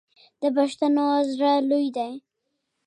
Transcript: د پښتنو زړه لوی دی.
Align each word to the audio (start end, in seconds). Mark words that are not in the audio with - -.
د 0.41 0.43
پښتنو 0.57 1.05
زړه 1.31 1.51
لوی 1.69 1.87
دی. 1.97 2.13